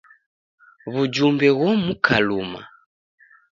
[0.91, 2.61] W'ujumbe ghomuka luma.